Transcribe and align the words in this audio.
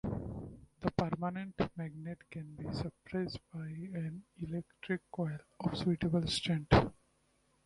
The 0.79 0.89
permanent 0.97 1.59
magnet 1.77 2.23
can 2.31 2.55
be 2.55 2.63
suppressed 2.73 3.39
by 3.53 3.59
an 3.67 4.23
electric 4.39 5.01
coil 5.11 5.37
of 5.59 5.77
suitable 5.77 6.25
strength. 6.25 6.73